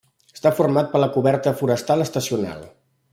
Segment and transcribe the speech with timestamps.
[0.37, 2.65] Està format per la coberta forestal estacional.